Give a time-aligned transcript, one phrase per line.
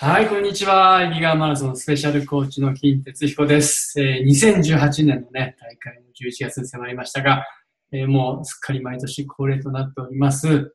[0.00, 1.02] はい、こんにちは。
[1.02, 4.00] イビガマラソンスペシャルコーチの金哲彦です。
[4.00, 7.44] えー2018年のね、大会の11月に迫りましたが、
[7.90, 10.72] えーもうすっかり毎年恒例となっております。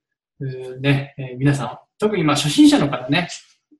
[0.81, 3.29] ね、えー皆さん、特にまあ初心者の方ね、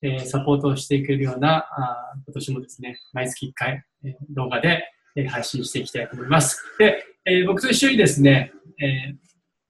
[0.02, 4.86] えーサポートをしていけるような、あ今年もですね、毎月1回、えー動画で、
[5.18, 6.64] えー配信していきたいと思います。
[6.80, 9.16] で、えー僕と一緒にですね、えー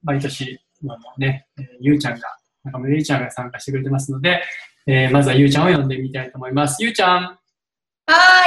[0.04, 2.28] 毎年、今もね、えーゆうちゃんが、
[2.62, 4.40] 中村ゆうちゃんが参加してくれてますので、
[4.86, 6.82] えーまずはゆうちゃんを呼んでみたいと思います。
[6.82, 7.20] ゆうちゃん。
[7.22, 7.38] は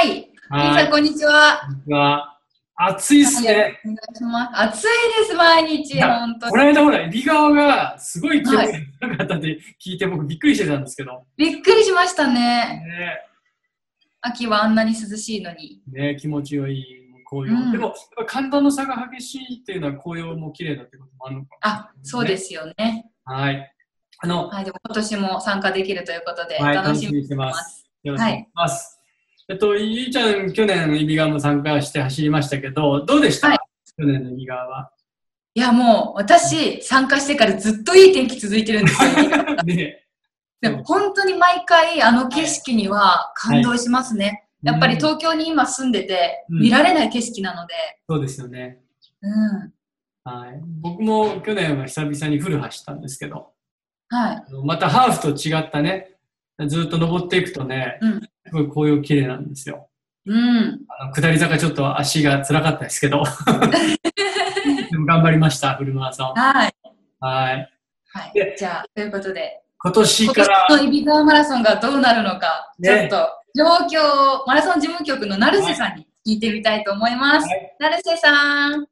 [0.04, 0.26] ーい。
[0.50, 0.84] 皆はい。
[0.84, 1.60] さん、こんにちは。
[1.66, 2.38] こんにちは。
[2.76, 3.80] 暑いっすね。
[3.84, 4.60] お願いします。
[4.62, 4.86] 暑い
[5.20, 6.00] です、毎日。
[6.00, 11.24] 本当この間ほら、エビ側がすごい気温がかったって聞いて僕びっくりしてたんですけど。
[11.36, 12.34] びっくりしましたね。
[12.34, 12.84] ね
[14.20, 15.82] 秋はあんなに涼しいのに。
[15.88, 16.86] ね気持ちよい
[17.28, 17.56] 紅葉。
[17.56, 17.92] うんでも、
[18.28, 23.10] 寒暖の差が激しいっていうのは紅葉も綺麗だってこともあるのかあ、そうですよね。
[23.26, 23.34] な。
[23.34, 23.74] はい。
[24.18, 27.46] あの、はい、でも今年も参加できるということで、はい、楽しみにしてま。
[27.46, 27.90] ますす。
[28.02, 28.98] よろしくお願いします。
[29.48, 33.58] えっと、ゆうちゃん、去年、エビ側も参加して走りましたけど、どうでした、はい
[34.00, 34.92] 去年のエビ側は。
[35.54, 39.10] いや、もう、私、参加してからずっといい天気続いてるんですよ。
[39.66, 40.06] ね
[40.60, 44.48] でも、本当に毎回、あの景色には感動しますね。
[44.62, 47.74] やっぱりうん東京に今住んでて、うん見られない景色なので、
[48.08, 48.80] そうですよね。
[49.22, 49.72] うん。
[50.24, 50.60] はい。
[50.80, 53.52] 僕も去年は久々にフル走ったんですけど、
[54.08, 54.42] はい。
[54.64, 56.16] またハーフと違ったね、
[56.66, 59.88] ずっと登っていくとね、うんすごい紅葉綺麗なんですよ。
[60.26, 60.80] うん。
[60.88, 63.22] あの下り坂ちょっと足が辛かったですけど、
[64.90, 66.34] でも頑張りました、フルマラソン。
[66.34, 66.74] はい。
[67.20, 67.72] はい。
[68.10, 68.56] はいで。
[68.58, 77.46] じゃあ、ということで、今年今から、年のイビガーマラソンがどうなるのか、ねちょっと状況をマラソン事務局の成瀬さんに聞いてみたいと思います。
[77.46, 78.86] はい成瀬さん。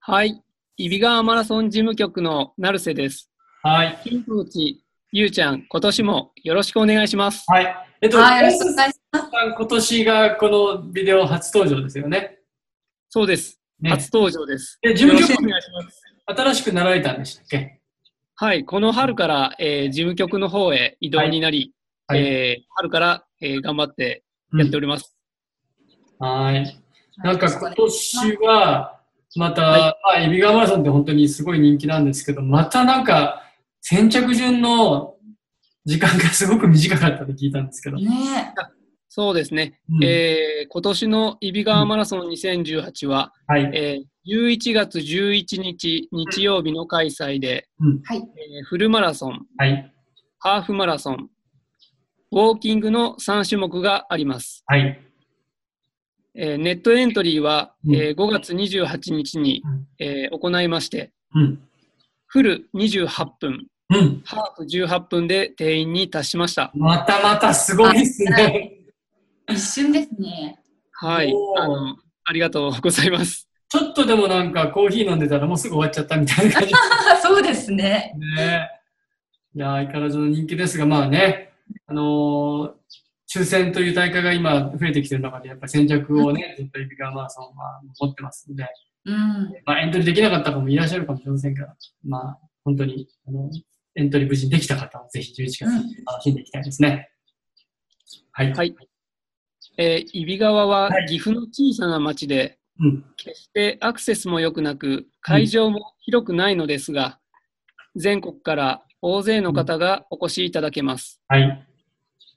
[0.00, 0.42] はい。
[0.76, 3.30] イビガーマラソン事務局の成瀬です。
[3.66, 3.98] はい。
[4.04, 7.46] 金コーチ、ゆうちゃん、今年もよろしくお願いします。
[7.48, 7.76] はい。
[8.02, 9.30] えっと、はい、よろしくお願いします。
[9.56, 12.40] 今年がこのビデオ初登場ですよね。
[13.08, 13.58] そうです。
[13.80, 14.78] ね初登場です。
[14.82, 16.02] で、事務局お願いします。
[16.26, 17.80] 新しくなられたんでしたっけ？
[18.34, 18.66] はい。
[18.66, 21.72] この春から、えー事務局の方へ移動になり、
[22.06, 25.16] はいはいえー春から、えー頑張ってやっております。
[26.18, 26.82] はい。
[27.16, 29.00] なんか今年は、
[29.36, 33.40] また、はいまあ、エビガーマラソンって本当にすごい人気なんですけど、またなんか、
[33.86, 35.14] 先着順の
[35.84, 37.98] 時間がすごく短かったって聞いたんですけど。
[37.98, 38.54] ね
[39.10, 39.78] そうですね。
[39.90, 43.70] うんえー今年のイビガーマラソン2018は、はい。
[43.74, 47.68] えー11月11日日曜日の開催で、
[48.04, 48.16] はい。
[48.18, 49.92] えーフルマラソン、はい。
[50.38, 51.28] ハーフマラソン、
[52.32, 54.64] ウォーキングの3種目があります。
[54.66, 54.98] はい。
[56.34, 61.58] えーネットエントリーは、うんえー5月28日に、うんえー行いまして、うん。
[62.26, 64.22] フル28分、うん。
[64.24, 66.70] ハーフ18分で定員に達しました。
[66.74, 68.78] またまたすごいですはね。
[69.48, 70.58] 一瞬ですね。
[70.92, 71.96] はいあの。
[72.26, 73.48] ありがとうございます。
[73.68, 76.74] ちょっとでもなんかコーヒー飲んでたらもうすぐ終わっちゃったみたいな感じ
[77.22, 78.14] そうですね。
[78.36, 78.68] ね。
[79.54, 81.52] いや、相変わらずの人気ですが、まあね、
[81.86, 82.72] あのー
[83.34, 88.68] 抽選という大会が今増えてきてる中で、やっぱり先着をね、ずっとエビガーマラソンは持ってますので、
[89.06, 89.52] うん。
[89.64, 91.74] まあエントリーできなかった方もいらっしゃるかもしれませんが、
[92.04, 93.50] まあ本当に、あの、
[93.96, 97.10] エントリー無事にできた方はぜひ11月に楽しんでいきたいですね。
[98.32, 98.52] はい。
[98.52, 98.74] はい。
[99.76, 103.04] えー、揖斐川ははい岐阜の小さな町で、うん。
[103.16, 107.20] 決してアクセスも良くなく、会場も広くないのですが、
[107.94, 111.20] 全国から大勢の方がお越しいただけます。
[111.28, 111.66] はい。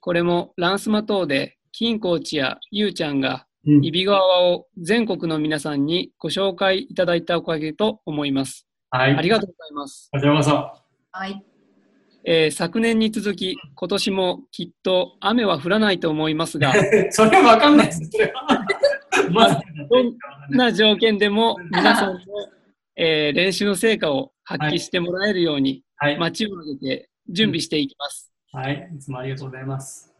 [0.00, 8.66] これもランスマ等で、金コーチやゆうちゃんが、うん揖斐川を全国の皆さんにご紹介いただいたおかげと思います。
[8.90, 9.14] はい。
[9.14, 10.08] ありがとうございます。
[10.12, 10.50] こちらこそ。
[11.10, 11.44] はい。
[12.24, 16.72] えー昨年に続き、今年もきっと雨は降らないと思いますが、
[17.10, 18.10] それはわかんないです。
[18.10, 18.66] それは。
[19.30, 20.16] まだどん
[20.50, 22.20] な条件でも皆さんの、
[22.96, 26.18] えー練習の成果を発揮してもらえるように、はい。
[26.18, 28.32] 街を挙げて準備していきます。
[28.52, 28.90] はい。
[28.94, 30.12] いつもありがとうございます。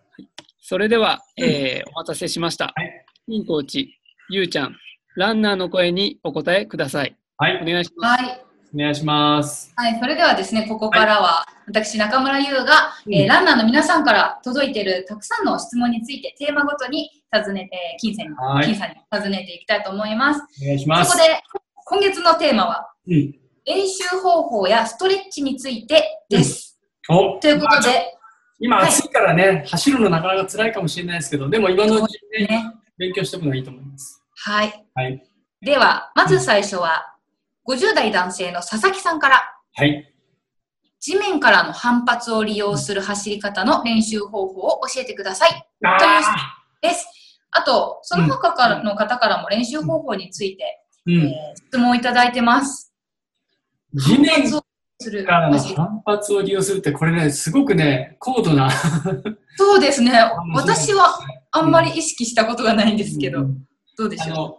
[0.60, 2.72] それでは、えーお待たせしました。
[2.74, 3.94] はい金コーチ、
[4.30, 4.76] ゆうちゃん、
[5.16, 7.14] ランナーの声にお答えください。
[7.36, 7.64] はいお。
[7.66, 8.22] 願いします。
[8.24, 8.44] はい。
[8.74, 9.72] お願いします。
[9.76, 20.42] はい、それではですね、ここからは、私、中村優が、うんえーランナーの皆さんから届いているたくさんの質問について、テーマごとに尋ねて、金さんに、はい金さんに尋ねていきたいと思います。
[20.62, 21.12] お願いします。
[21.12, 21.40] そこで、
[21.86, 23.34] 今月のテーマは、うん。
[23.64, 26.78] 練習方法やストレッチについてです。
[27.08, 28.18] おということで、
[28.60, 34.22] 今暑いからね、走るのなかなか辛いかもしれないですけど、でも今のうちにね、ね、勉強しておくのがいいと思います。
[34.36, 34.84] はい。
[34.94, 35.22] はい。
[35.60, 37.14] では、まず最初は、
[37.68, 40.14] 50代男性の佐々木さんから、はい。
[41.00, 45.68] 地面からの反発を利用する走り方の練習方法を教えてください。
[45.84, 47.06] あというです。
[47.50, 51.26] あと、その他からの方からも練習方法について、ーうん。
[51.26, 52.94] えー質問をいただいてます。
[53.94, 54.50] 地面
[55.24, 58.70] からの反発を利用するって、これね、すごくね、高度な。
[59.56, 60.12] そうですね。
[60.54, 61.18] 私は
[61.50, 63.64] あんまり意識したことがないんですけど、うん
[63.98, 64.58] どうでしょあの、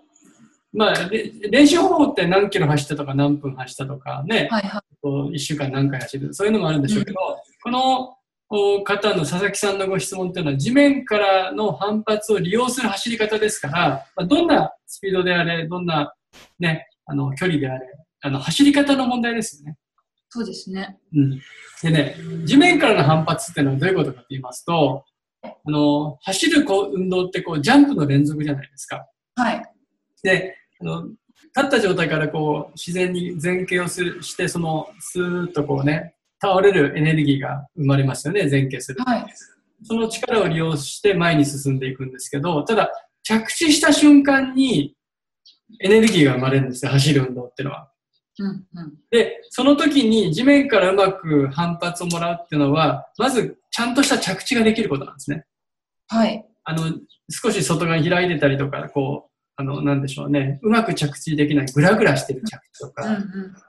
[0.71, 4.81] まあ、れ練習方法って何キロ走ったとか何分走ったとかねう。、はいはい。
[5.01, 7.17] こう1週間何回走る、そういうのもあるんでしょうけど、
[7.63, 8.15] この
[8.49, 16.13] お方の佐々木さんのご質問っていうのは、地面からの反発を利用する走り方ですから、まあ、どんなスピードであれ、どんな、
[16.59, 17.85] ね、あの距離であれ、
[18.21, 19.77] あの走り方の問題ですよね。
[20.29, 20.99] そうですね。
[21.15, 21.39] うん、
[21.81, 22.15] でね、
[22.45, 25.05] 地面からの反発っていうのはどういうことかと言いますと、
[25.41, 29.05] あの走るこう運動ってこうジャンプの連続じゃないですか。
[29.35, 29.63] はい。
[30.23, 39.03] で、あの立った状態からこう自然に前傾をするして、そのスーッとこうね、倒れるエネルギーが生まれますよね、前傾する。
[39.03, 39.25] はい。
[39.83, 42.91] その力を利用して前に進んでいくんですけど、ただ、
[43.23, 44.95] 着地した瞬間に
[45.81, 47.91] エネルギーが生まれるんですよ、走る運動っていうのは。
[48.39, 48.93] うんうん。
[49.11, 55.45] で、その時に地面からうまく反発をもらうっていうのは、まずちゃんとした着地ができることなんですね。
[56.07, 56.45] はい。
[56.63, 56.93] あの、
[57.29, 59.28] 少し外側に開いてたりとか、こう、
[59.59, 63.23] あの、なんでしょうね、うまく着地できない、グラグラしてる着地とか、うんうん。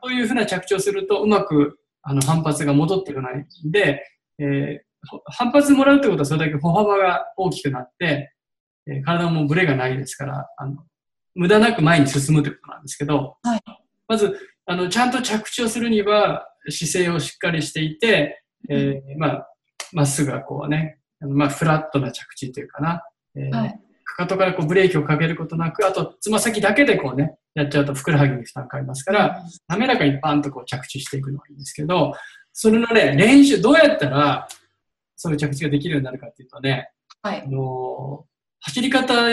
[0.04, 4.04] そういうふうな着地をすると、うまくあの反発が戻ってこないんで、
[4.38, 4.78] えー
[5.08, 8.34] ほ反発もらうってことはそれだけ歩幅が大きくなって、
[8.86, 10.76] えー体もブレがないですから、あの
[11.34, 13.60] 無駄なく前に進むということなんですけど、はい。
[14.06, 19.48] まずあの、ちゃんと着地をするには姿勢をしっかりしていて、えーまあ、
[19.92, 23.02] まっすぐはこうね、まあ、フラットな着地というかな、
[23.36, 23.80] えーはい。
[24.10, 32.14] かかとからこうブレーキをかけることなく、あと、つま先だけでこうね、やっちゃうとふくらはぎに負担かかりますから、滑らかにパンとこう着地していくのがいいんですけど、
[32.52, 34.48] それのね、練習、どうやったら、
[35.16, 36.90] そういう着地ができるようになるかっていうとね、
[37.22, 37.48] はいあ。
[37.48, 38.30] のー
[38.62, 39.28] 走り方っ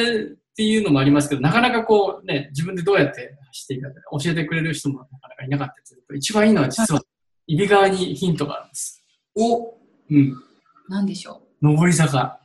[0.56, 7.02] ていうのもありますけど、なかなかこうね、自分でどうやって走っていいかって教えてくれる人もなかなかいなかったりすると、一番いいのは実は、
[7.46, 9.04] 入り側にヒントがあるんです。
[9.36, 9.74] お、
[10.10, 10.34] うん。
[10.88, 12.40] なんでしょ上り坂。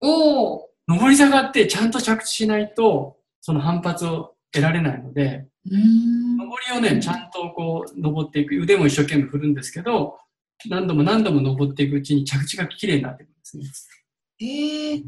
[0.00, 0.06] う。
[0.08, 0.73] おー。
[0.86, 5.46] 上り坂ってちゃんと着地しないと、その反発を得られないので。
[5.66, 5.78] 上
[6.72, 8.54] りをね、ちゃんとこう、登っていく。
[8.56, 10.18] 腕も一生懸命振るんですけど、
[10.68, 13.64] 何度も何度も登っていくうちに着地が綺麗になってくるんですね。
[14.40, 15.02] えー。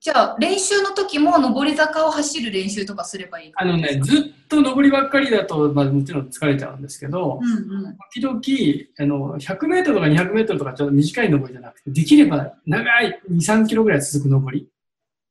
[0.00, 7.96] じゃあ、練習の時も上り坂を走る練習とかすればいいあのね、ずっと上りばっかりだと、まあもちろん疲れちゃうんですけど、うんうん。
[8.12, 14.68] 時々、あの、100メートルとか200メートルとかちょっと短い上りじゃなくて、できれば長い2、3キロぐらい続く上り。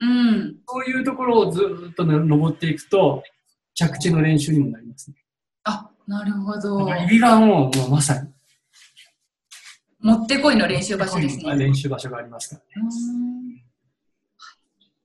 [0.01, 0.55] うん。
[0.67, 3.23] そういうところをずっとね登っていくと、
[3.73, 5.17] 着地の練習にもなりますね。
[5.63, 6.91] あ、なるほだどか。
[6.91, 8.29] ら入り側ももうまさに。
[9.99, 11.55] もってこいの練習場所ですね。
[11.55, 12.81] 練習場所がありますから。
[12.81, 13.61] うーん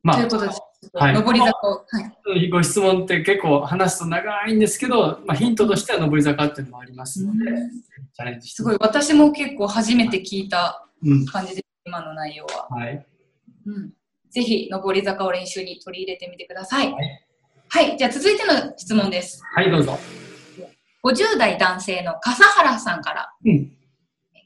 [0.02, 0.60] まあという、ことです。
[0.94, 1.84] はい上り坂を。
[1.88, 2.48] はい。
[2.48, 7.70] ご質問って結構話すと長いんですけど、まあ、ヒントとしては上り坂っていうのもありますので、うん
[8.14, 11.26] チャレンジしてすごい、私も結構初めて聞いたうん。
[11.26, 12.74] 感じで、今の内容は。
[12.74, 13.06] はい。
[13.66, 13.90] うん。
[14.36, 16.92] ぜひ、上り坂を練習に取り入れてみてください。
[16.92, 16.98] は
[17.70, 17.96] はいい。
[17.96, 19.42] じゃあ、続いての質問です。
[19.54, 19.98] はい、どうぞ。
[21.02, 23.72] 50代男性の笠原さんから、うん。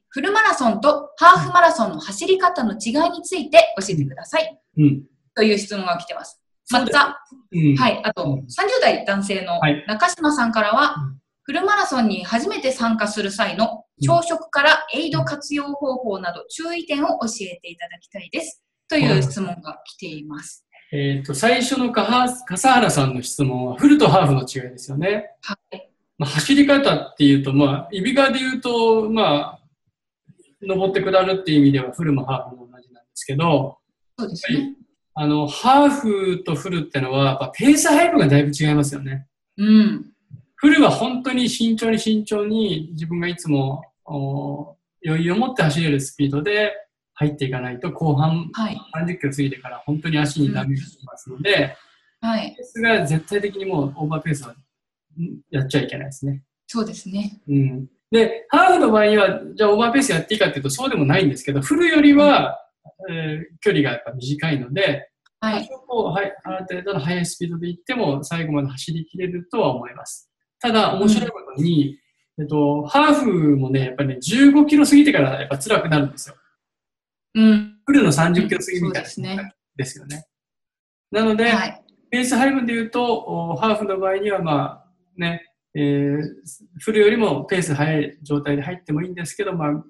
[0.09, 4.61] フルマラソンとハーフマラソンの走り方の違いについて教えてください。
[4.79, 5.03] うん。
[5.35, 6.41] という質問が来てます。
[6.71, 7.77] また、うん。。
[7.77, 8.01] はいい。
[8.05, 8.47] あと、うん30
[8.81, 18.63] 代男性のはい中島さんからは、うんフルマラソンに初めて参加する際の朝食からエイド活用方法など注意点を教えていただきたいです。
[18.91, 20.67] という質問が来ています。
[20.93, 25.31] えっ、と、最初の笠原さんの質問は、フルとハーフの違いですよね。
[25.43, 25.89] はい。
[26.19, 29.61] まあ、走り方っていうと、まあ、イビガで言うと、まあ、
[30.61, 33.79] 登って下るっていう意味では、フルもハーフも同じなんですけど、
[34.19, 34.75] そうですね。
[35.15, 39.29] あの、ハーフとフルってのは、やっぱペース配分がだいぶ違いますよね。
[39.57, 40.07] うん。
[40.57, 46.73] フルは本当に慎重に慎重に自分がいつもお余裕を持って走れるスピードで
[47.21, 48.81] 入っていかないと後半はい。
[48.97, 51.77] 30キロ過ぎてから本当に足にダメージしますので、
[52.23, 52.55] はい。
[52.57, 54.57] ペースが絶対的にもうオーバーペースはん
[55.51, 56.43] やっちゃいけないですね。
[56.67, 57.43] そうですね。
[57.47, 62.59] うん、で、ハーフの場合には、じゃあオーバーペースやっていいかっていうとそうでもないんですけど、フルよりは、
[63.11, 65.11] えー距離がやっぱ短いので、
[65.41, 65.69] はい。
[65.69, 70.31] 多少こうはい、ある程度の速いスピードで行っても最後まで走り切れるとは思います。
[70.59, 71.99] ただ、面白いことに、
[72.39, 76.37] えっと、ハーフもね、やっぱりね、15キロ過ぎてからやっぱ辛くなるんですよ。
[77.35, 77.77] うん。
[77.85, 79.55] フルの30キロ過ぎみたいな、ですね。
[79.77, 80.27] ですよね。
[81.11, 81.83] なので、はい。
[82.11, 86.21] ペース配分で言うと、おハーフの場合には、まあ、ね、えー、
[86.81, 89.83] フルよりもペース速い状態で入ってもいいんですけど、まあ、10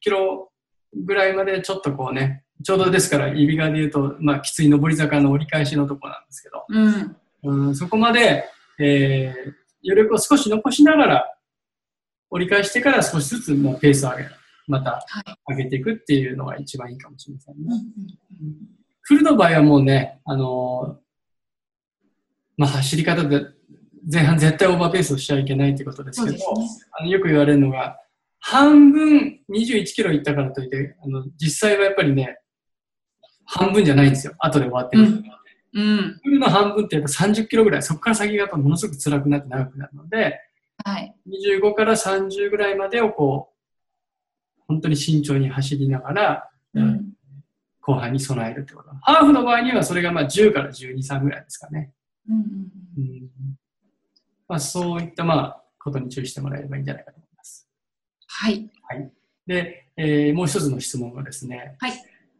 [0.00, 0.52] キロ
[0.92, 7.16] ぐらいまでちょっとこうね、ちょうどですから、指側で言うと、まあ、きつい上り坂の折り返しのところなんですけど、うん。
[7.66, 8.44] うん、そこまで、
[8.78, 9.52] えー、
[9.84, 11.34] 余力を少し残しながら、
[12.30, 14.28] 折り返してから少しずつもうペースを上げ、
[14.66, 15.54] またはい。
[15.54, 17.70] 上げていくっていうのが一番いいかもしれませんね。
[19.02, 21.04] フルの場合はもうね、あのー
[22.56, 23.46] まあ、走り方で
[24.10, 26.44] 前半絶対オーバーペースをしちゃいけないってことですけど、ね。
[26.92, 27.98] あのよく言われるのが、
[28.38, 32.38] 半分21キロいったからといって、あの実際はやっぱりね、
[33.46, 34.34] 半分じゃないんですよ。
[34.38, 35.02] 後で終わってる。
[35.02, 35.24] うん
[35.74, 36.20] うん。
[36.22, 40.40] フルの半分ってやっぱ30キロぐらい、そこから先がものすごく辛くなって長くなるので、
[40.84, 41.14] はい。
[41.28, 43.53] 25から30ぐらいまでをこう、
[44.66, 47.10] 本当に慎重に走りながら、うん。
[47.80, 48.90] 後半に備えるってこと。
[49.02, 51.92] ハーフの場合にはそれがまあ10から12、3ぐらいですかね。
[52.28, 52.42] うんうん
[52.98, 53.28] うん
[54.48, 57.68] まあ、そういったまあことに注意してもらえればいいんじゃないかと思います。
[58.26, 58.70] はい。
[59.46, 61.92] で、えーもう一つの質問がですね、はい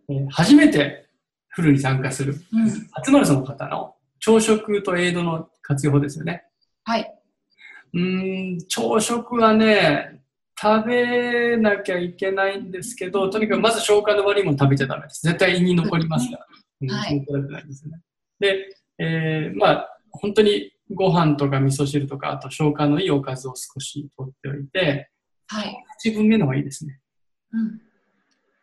[0.09, 1.07] えー初めて
[1.49, 2.89] フルに参加するうん。
[2.93, 6.45] 初マラソンの方の朝食とエイドの活用法ですよね。
[6.85, 7.15] はい。
[7.93, 10.23] うーん、朝食はね、
[10.65, 15.21] 食べなきゃいけないんですけど、とにかくまず消化の悪いもの食べちゃダメです。
[15.21, 16.47] 絶対胃に残りますから。
[16.49, 18.01] うんはいですよね。
[18.41, 25.11] で、えーまあ、本当にご飯とか味噌汁とか、あと消化のいいおかずを少し取っておいて、
[25.49, 25.77] はい。
[26.07, 26.99] 8分目の方がいいですね。
[27.53, 27.81] うん。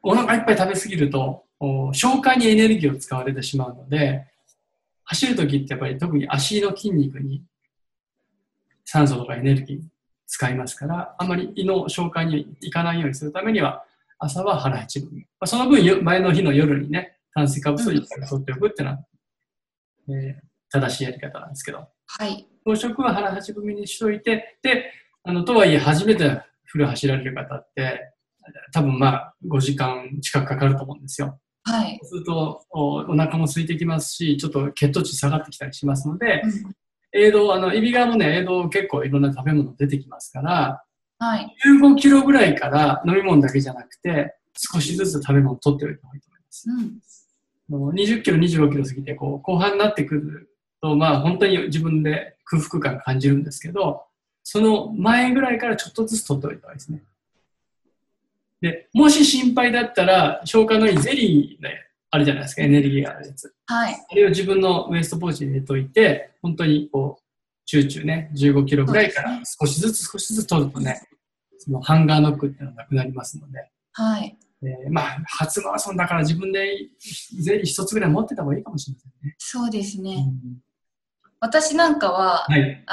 [0.02, 4.26] お腹いっぱい食べ過ぎると、お消化にエネルギーを使われてしまうので、
[5.04, 7.44] 走るときってやっぱり特に足の筋肉に
[8.86, 9.80] 酸素とかエネルギー
[10.32, 13.84] 使いますから、あんまり胃の消化にいかないようにするためには、
[14.18, 15.22] 朝は腹八分目。
[15.22, 19.06] まあ、その分よ、前の日の夜にね、炭水化物をいっぱい取っておくっていうのは、
[20.10, 22.48] えー正しいやり方なんですけど、はい。
[22.66, 24.94] 朝食は腹八分目にしといて、で、
[25.26, 28.14] あの、とはいえ初めてフル走られる方って、
[28.72, 31.38] 多分まあ5時間近くかかると思うんですよ。
[31.66, 32.00] はい。
[32.04, 36.76] そうするとおお腹も空いてきますし、ちょっと血糖値下がってきたりしますので、うん
[37.14, 40.84] エイド、あの、エビ側もね、エイド結構いろんな食べ物出てきますから、
[41.20, 41.56] はい。
[41.66, 46.70] 15キロぐらいから飲み物だけじゃなくて、少しずつ食べ物を取っておいた方がいいと思います。
[46.70, 47.80] うん。
[47.80, 50.50] もう20キロ、25キロ過ぎて、こう、後半になってくる
[50.82, 54.04] と、まあ、本当に自分で空腹感感じるんですけど、
[54.44, 57.04] その前ぐらいからちょっとずつ取っておいた方がいいですね。
[58.62, 63.54] で、もし心配だったら、消化のいいゼリーね、あるじゃないですか、エネルギーがあるやつ。
[63.66, 64.06] はい。
[64.12, 67.24] あれを自分のウエストポーチに入れといて、本当にこう、
[67.66, 71.02] チューチューね、15キロぐらいから少しずつ少しずつ取るとね、
[71.58, 74.38] そのハンガーノックっていうのがなくなりますので、はい。
[74.64, 76.90] えーまあ、初マラソンだから自分で
[77.40, 79.36] ゼリー一つぐらい持ってた方がいいかもしれませんね。
[79.40, 80.22] そうですうね。
[80.22, 80.34] ん
[81.40, 82.86] 私なんかは、はい。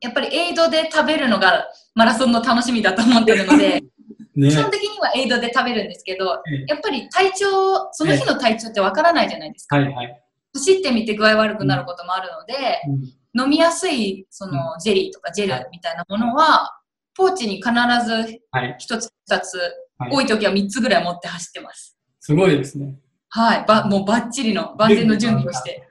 [0.00, 3.82] やっぱりエイドで食べるのがマラソンの楽しみだと思ってるので、
[4.36, 9.76] ね基本的にはエイドで食べるんですけど、ええやっぱり体調、その日の体調ってわからないじゃないですか。
[9.76, 10.20] はいはい。
[10.54, 16.70] 走ってみて具合悪くなることもあるので、うん飲みやすいそのジェリーとかジェルみたいなものは、
[17.16, 17.70] ポーチに必
[18.06, 18.76] ずはい。
[18.78, 19.58] 一つ二つ、
[19.98, 21.96] はい多い時は三つぐらい持って走ってます。
[22.20, 22.96] すごいですね。
[23.28, 23.64] はい。
[23.66, 25.86] ば、もうバッチリの万全の準備をして。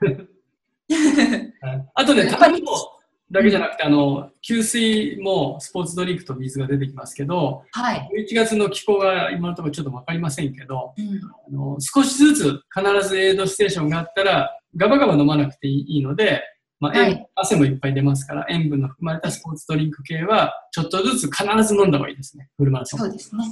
[1.60, 2.93] はい あとね、やっぱり食べ物
[3.34, 8.08] だけじゃなくて、あの、給水もスポーツドリンクと水が出てきますけど、はい。
[8.30, 11.20] 11月の気候が今のところちょっとわかりませんけど、うん。
[11.48, 16.44] あの少しずつ必ずエイドステーションがあったら、ガバガバ飲まなくていいので、
[16.78, 22.48] まあ塩はい汗もいっぱい出ますから、塩分の含まれたスポーツドリンク系は、ちょっとずつ必ず飲んだ方がいいですね。
[22.56, 23.00] フルマラソン。
[23.00, 23.44] そうですね。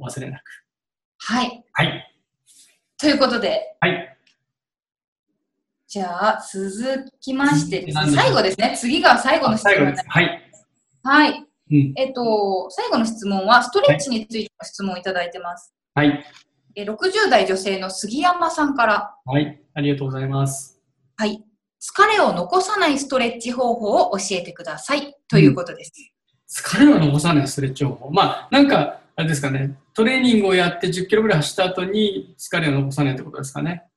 [0.00, 0.42] 忘れなく。
[1.18, 1.64] はい。
[1.74, 2.12] はい。
[2.98, 4.17] ということで、はい。
[5.88, 8.76] じゃあ、続きまして最後ですね。
[8.78, 10.04] 次が最後の質問です。
[10.06, 10.42] はい。
[11.02, 11.44] はい。
[11.70, 11.94] うん。
[11.96, 15.72] えっと、最後の質問は、ストレッチについての質問をいただいてます。
[15.94, 16.22] はい。
[16.74, 19.62] え60代女性の杉山さんから、はい。
[19.72, 20.78] ありがとうございます。
[21.16, 21.42] はい。
[21.80, 25.14] 疲れを残さないストレッチ方法を教えてください。
[25.26, 25.92] ということです。
[26.62, 28.10] 疲れは残さないストレッチ方法。
[28.10, 33.87] まあ、なんか、あれですかね、トレーニングをやって10キロぐらい走った後に疲れを残さないってことですかね。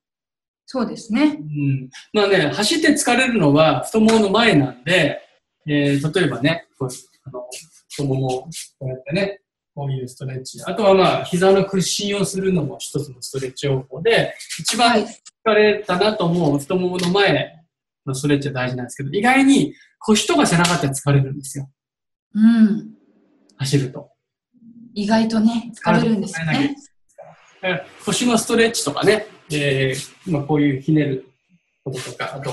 [0.74, 1.44] そうですねう。
[1.44, 1.90] ん。
[2.14, 5.20] まあね、走って疲れるのは太ももの前なんで、
[5.68, 6.90] えー、例えばね、こう
[7.26, 7.44] あの
[7.90, 8.50] 太ももをこ
[8.84, 9.42] うやってね、
[9.76, 10.62] こういうストレッチ。
[10.66, 17.66] あとはまあ、膝の屈伸をするのも一つのストレッチ方法で、一番疲れたなと思う太ももの前
[18.06, 21.70] のストレッチは大事なんですけど、意外に腰とか背中って疲れるんですよ。
[22.34, 22.94] うん。
[23.58, 24.10] 走ると。
[24.94, 26.78] 意外とね、疲れるんですよね。
[28.06, 31.26] 腰のストレッチとかね、えーまあ、こういうひねる
[31.84, 32.52] こととか、あと、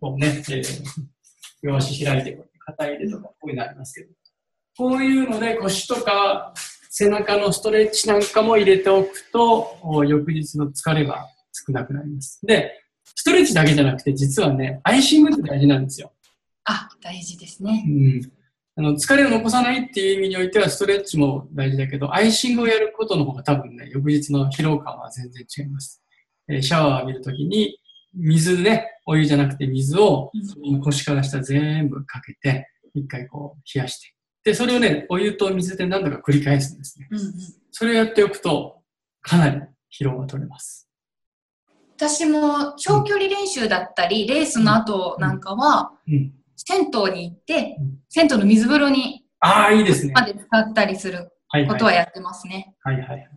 [0.00, 0.64] こうね、えー
[1.62, 4.12] 両足開いて、肩入れとかこういうのありますけど、
[4.76, 6.52] こういうので腰とか
[6.88, 12.40] 背中のストレッチなんかも入れておくと、お翌日の疲れが少なくなります。
[12.44, 12.72] で、
[13.04, 16.12] ストレッチだけじゃなくて、実はね、アイシングって大事なんですよ。
[16.64, 17.90] あ、大事ですねう。
[17.90, 18.32] ん。
[18.78, 26.00] あの、疲れを残さないっていう意味においては、ストレッチも大事だけど、アイシングをやることの方が多分ね、翌日の疲労感は全然違います。
[26.48, 27.80] えーシャワーを浴びるときに、
[28.14, 30.30] 水ね、お湯じゃなくて水を
[30.84, 34.14] 腰から下全部かけて、一回こう冷やして。
[34.44, 37.08] で、それをね、お湯と水で何度か繰り返すんですね。
[37.10, 37.34] うんうん。
[37.72, 38.80] それをやっておくと、
[39.22, 39.60] かなり
[39.92, 40.88] 疲労が取れます。
[41.96, 46.37] 私も長距離練習だったり、レースの後なんかは、うん。
[46.58, 50.12] 銭湯に行ってうん、銭湯の水風呂にああ、いいですね。
[50.14, 51.70] まで使ったりするはいはい。
[51.70, 52.74] ことはやってますね。
[52.82, 53.30] はいはいはい。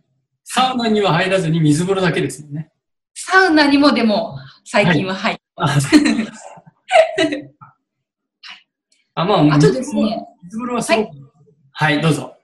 [0.43, 2.71] サウナには入らずに水風呂だけですよね。
[3.13, 6.01] サウナにもでも最近は入ってあ、そう
[9.13, 11.09] あまあ、あとですね、水風呂はすごく、
[11.73, 12.35] はい、どうぞ。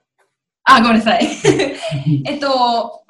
[0.64, 1.26] あ、ごめんなさい。
[2.26, 3.04] えっと、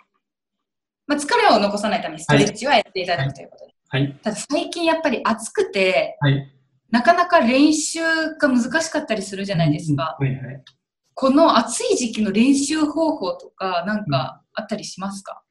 [1.06, 3.74] まあ、疲れを残さないためにストレッチはやっていただくということで。
[3.90, 6.57] はい、ただ最近やっぱり暑くて、はい。
[6.90, 8.00] なかなか練習
[8.38, 10.16] が難しかったりするじゃないですか。
[10.20, 10.64] うんはいはい。
[11.14, 15.42] この暑い時期の練習方法とか、なんかあったりしますか、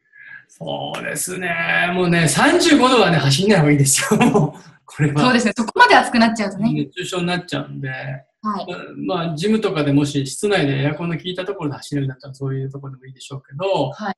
[0.48, 1.92] そうですね。
[1.94, 4.20] もうね、35度はね、走んない方がいいですよ。
[4.86, 5.22] これは。
[5.22, 5.54] そうですね。
[5.56, 6.72] そこまで暑くなっちゃうとね。
[6.74, 8.66] 熱中症になっちゃうんで、はい。
[9.06, 14.16] まあ、ジムとかでもし室内でエアコンの効いたところで走れるんだったらそういうところでもいいでしょうけど、はい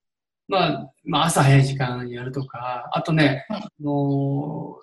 [0.48, 4.76] まあ、まあ、朝早い時間やるとか、あとね、はいあの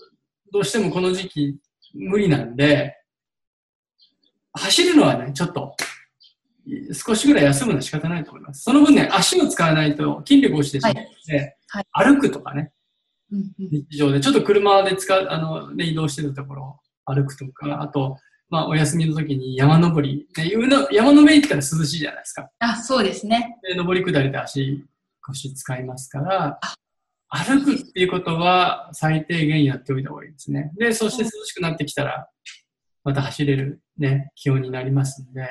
[0.53, 1.57] どうしてもこの時期
[1.99, 2.97] 無理なんで、
[4.53, 5.77] 走るのはね、ちょっと、
[6.93, 8.63] 少しぐらい休むのは仕方ないと思います。
[8.63, 11.39] その分ね、足を使わないと筋力落ちてしまうので、
[11.69, 12.73] はい歩くとかね、
[13.31, 20.51] うんうん日常で、ちょっと車で使う、あの、ね、移動してるところを歩くとか、あと、まあ、お休みの時に山登り、ね、
[20.93, 22.49] 山の上行ったら涼しいじゃないですか。
[22.61, 23.59] あ、そうですね。
[23.63, 24.85] で、登り下りで足、
[25.23, 26.61] 腰使いますから、
[27.29, 30.73] 歩くっていうことは最低限やっておいた方がいいですね。
[30.79, 32.29] で、そして涼しくなってきたら、
[33.05, 35.43] また走れるね、気温になりますんで、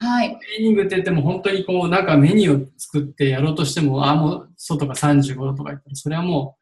[0.00, 0.30] はい。
[0.30, 6.56] トレーニングって言っても本当にこう、なんかメニューを作ってやろうとしても、あ、もう外が35度とか言ったら、それはも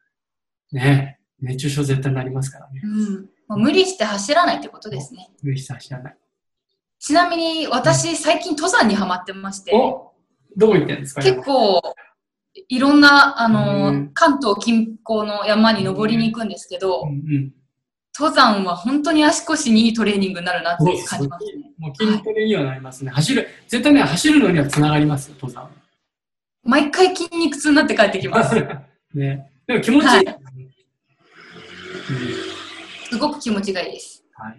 [0.71, 2.81] う、ね、熱中症絶対になりますからね。
[2.83, 3.29] うん。
[3.47, 5.29] もう無理して走らないってことですね。
[5.43, 6.17] 無理して走らない。
[6.99, 10.13] ちなみに私、最近登山にハマってまして、お
[10.55, 11.21] どこ行ってんですか？
[11.21, 11.79] 結構、
[12.69, 17.53] いろんな、あの、うん関東近郊の山に登りに行くんですけど、うんうん。
[18.17, 21.71] 登山は本当に足腰にいいトレーニングになるなって感じますね。
[21.77, 23.11] もう筋トレにはなりますね。
[23.11, 25.69] 走る、絶対ね、走るのにはつながりますよ、登山。
[26.63, 28.55] 毎回筋肉痛になって帰ってきます。
[29.13, 29.51] ね。
[29.67, 30.11] でも気持ちいい。
[30.11, 30.25] はい
[32.09, 32.57] うん
[33.09, 34.23] すごく気持ちがいいです。
[34.33, 34.57] はい。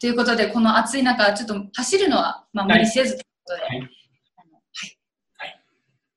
[0.00, 3.88] ということで、この暑い中、ちょっと走るのは、まあ、無理せずということで、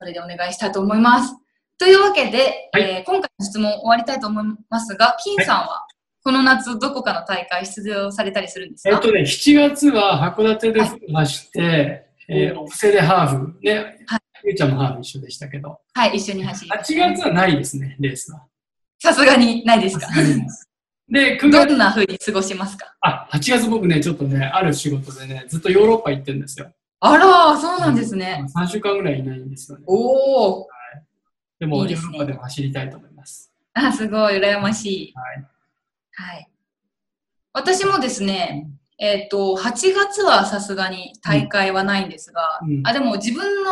[0.05, 1.33] それでお願いしたいと思います。
[1.79, 5.81] というわけで、はいえー今回の質問終わりたいと思いますが、金さんは、
[6.23, 13.59] この夏、どこかの大会出場されたりするんですか、えっとね、7月は函館で走って、えー、おオプセでハーフ。
[13.63, 15.79] ね、はゆうちゃんもハーフ一緒でしたけど。
[15.95, 18.43] はい、一緒に走り8ました月はないですね、レースは。
[18.99, 20.07] さすがにないですか？
[21.09, 22.93] で、9ど月、んな風に過ごしますか？
[23.01, 26.71] あ、8月僕ね、ちょっとね、ある仕事でね、ずっとヨーロッパ行ってるんですよ。
[27.09, 28.45] あら、そうなんですね。
[28.55, 29.83] 3週間ぐらいいないんですよね。
[29.87, 30.65] おー。
[31.59, 33.51] でも、いいでヨーロッパでも走りたいと思います。
[33.73, 35.13] あ、すごい、羨ましい。
[35.15, 35.45] はい。
[36.33, 36.49] はい。
[37.53, 43.71] 私もですね、えっ、と、8月はさすがに大会はないんですが、うんあ、でも自分の、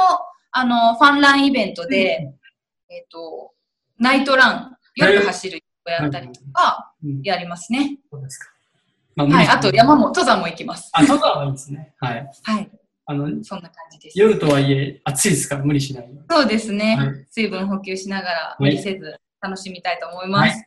[0.51, 2.33] あの、ファンランイベントで、
[2.89, 3.51] えっ、と、
[3.99, 7.99] ナイトラン、夜走るをやったりとか、うん、やりますね。
[8.11, 8.51] そうですか。
[9.15, 9.47] まあはい。
[9.47, 10.01] あと、山も。
[10.01, 10.89] も、登山も行きます。
[10.93, 11.93] あ、登山はいいですね。
[11.99, 12.29] はい。
[12.43, 12.71] はい。
[13.05, 14.19] あの、そんな感じです。
[14.19, 16.21] 夜とはいえ、暑いですから無理しないように。
[16.29, 16.95] そうですね。
[16.95, 20.63] はい水分補給しながら、い無理せず楽しみたいと思います。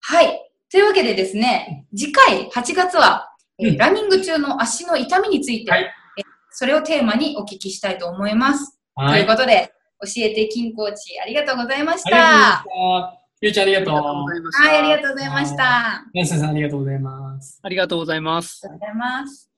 [0.00, 0.50] はい。
[0.70, 6.24] というわけでですね、次回8月は、えーうんランニング中の足の痛みについて、はいえー
[6.56, 8.78] それをテーマにお聞きしたいと思います。
[8.94, 9.24] はい。
[9.24, 12.16] ということで、教えて金コーチありがとうございました。
[12.16, 13.24] ありがとうございました。
[13.40, 13.94] ゆうちゃんありがとう。
[13.94, 15.64] はい、ありがとうございました。
[15.64, 17.60] ありナンセさんありがとうございます。
[17.62, 18.62] ありがとうございます。
[18.62, 19.53] がとうございます。